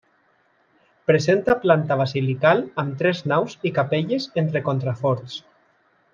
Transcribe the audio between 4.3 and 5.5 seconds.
entre contraforts.